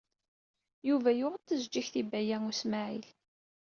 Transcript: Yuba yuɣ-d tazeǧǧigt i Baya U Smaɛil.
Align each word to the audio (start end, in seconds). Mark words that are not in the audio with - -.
Yuba 0.87 1.09
yuɣ-d 1.19 1.43
tazeǧǧigt 1.47 1.95
i 2.01 2.03
Baya 2.11 2.37
U 2.49 2.51
Smaɛil. 2.59 3.05